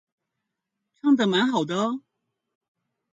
[0.95, 1.99] 唱的蠻好的